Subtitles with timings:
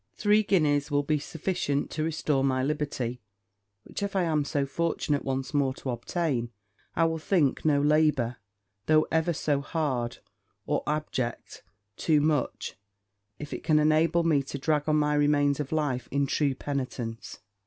[0.15, 3.21] Three guineas will be sufficient to restore my liberty;
[3.83, 6.49] which, if I am so fortune once more to obtain,
[6.95, 8.37] I will think no labour,
[8.87, 10.17] though ever so hard
[10.65, 11.61] or abject,
[11.97, 12.75] too much,
[13.37, 17.37] if it can enable me to drag on my remains of life in true penitence.